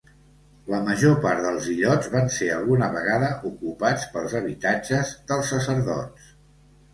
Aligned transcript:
La 0.73 0.77
major 0.85 1.17
part 1.25 1.43
dels 1.47 1.67
illots 1.73 2.09
van 2.13 2.31
ser 2.35 2.47
alguna 2.53 2.87
vegada 2.95 3.29
ocupats 3.51 4.09
pels 4.17 4.35
habitatges 4.41 5.13
dels 5.33 5.53
sacerdots. 5.55 6.35